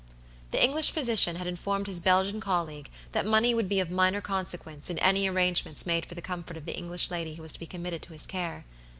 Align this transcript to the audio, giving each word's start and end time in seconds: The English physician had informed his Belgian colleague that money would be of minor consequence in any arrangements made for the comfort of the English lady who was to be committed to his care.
The 0.49 0.63
English 0.63 0.89
physician 0.89 1.35
had 1.35 1.45
informed 1.45 1.85
his 1.85 1.99
Belgian 1.99 2.39
colleague 2.41 2.89
that 3.11 3.23
money 3.23 3.53
would 3.53 3.69
be 3.69 3.79
of 3.79 3.91
minor 3.91 4.19
consequence 4.19 4.89
in 4.89 4.97
any 4.97 5.27
arrangements 5.29 5.85
made 5.85 6.07
for 6.07 6.15
the 6.15 6.23
comfort 6.23 6.57
of 6.57 6.65
the 6.65 6.75
English 6.75 7.11
lady 7.11 7.35
who 7.35 7.43
was 7.43 7.53
to 7.53 7.59
be 7.59 7.67
committed 7.67 8.01
to 8.01 8.13
his 8.13 8.25
care. 8.25 8.65